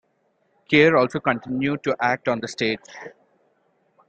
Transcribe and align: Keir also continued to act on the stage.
Keir 0.67 0.97
also 0.97 1.19
continued 1.19 1.83
to 1.83 1.95
act 2.01 2.27
on 2.27 2.39
the 2.39 2.47
stage. 2.47 2.79